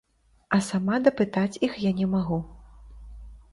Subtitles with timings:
[0.55, 2.43] А сама дапытаць іх я не магу.